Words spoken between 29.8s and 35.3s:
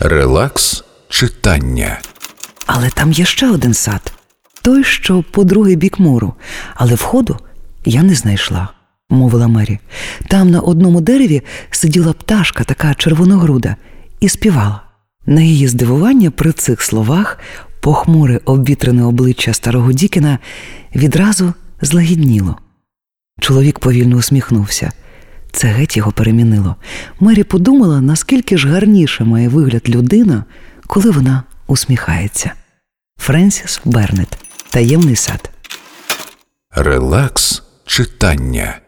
людина, коли вона усміхається. Френсіс Бернет Таємний